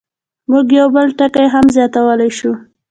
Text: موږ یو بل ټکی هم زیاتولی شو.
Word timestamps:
موږ 0.51 0.65
یو 0.79 0.87
بل 0.95 1.07
ټکی 1.19 1.47
هم 1.53 1.65
زیاتولی 1.75 2.29
شو. 2.37 2.51